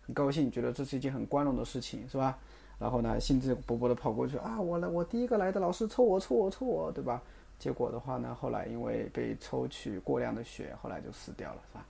[0.05, 2.39] 很高兴，觉得这是一件很光荣的事情，是吧？
[2.79, 7.23] 然后呢，兴致勃勃的跑过去啊，我来，我第一个来的，老师抽我，抽我，抽我，对吧？
[7.59, 11.87] 结果的话呢，后来因为被抽取过量的血，后来就死掉了，是吧？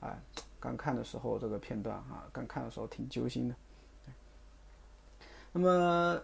[0.00, 0.16] 啊，
[0.58, 3.54] 刚看的时候这个片段啊，刚看的时候挺揪心的。
[5.52, 6.22] 那么，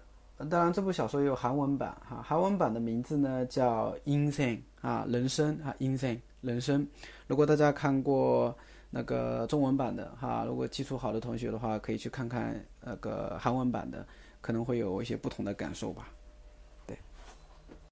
[0.51, 6.87] 当然这部小说也有韩文版哈，韩文版的名字呢，叫 insane 啊，人生啊 insane 人生，
[7.27, 8.55] 如果大家看过
[8.91, 14.07] 那个中文版的哈，如果基础好的同学的话，可以去看看那个韩文版的，
[14.41, 16.09] 可能会有一些不同的感受吧。